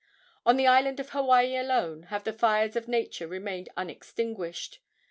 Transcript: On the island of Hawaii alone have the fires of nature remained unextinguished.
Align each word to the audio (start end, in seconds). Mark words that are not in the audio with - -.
On 0.47 0.57
the 0.57 0.65
island 0.65 0.99
of 0.99 1.09
Hawaii 1.11 1.55
alone 1.55 2.07
have 2.09 2.23
the 2.23 2.33
fires 2.33 2.75
of 2.75 2.87
nature 2.87 3.27
remained 3.27 3.69
unextinguished. 3.77 4.79